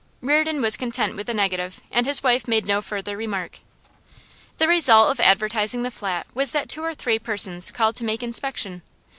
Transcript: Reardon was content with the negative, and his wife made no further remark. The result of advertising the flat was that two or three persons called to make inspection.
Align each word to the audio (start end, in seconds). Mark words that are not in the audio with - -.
Reardon 0.19 0.63
was 0.63 0.77
content 0.77 1.15
with 1.15 1.27
the 1.27 1.33
negative, 1.35 1.79
and 1.91 2.07
his 2.07 2.23
wife 2.23 2.47
made 2.47 2.65
no 2.65 2.81
further 2.81 3.15
remark. 3.15 3.59
The 4.57 4.67
result 4.67 5.11
of 5.11 5.19
advertising 5.19 5.83
the 5.83 5.91
flat 5.91 6.25
was 6.33 6.53
that 6.53 6.69
two 6.69 6.83
or 6.83 6.95
three 6.95 7.19
persons 7.19 7.69
called 7.69 7.95
to 7.97 8.03
make 8.03 8.23
inspection. 8.23 8.81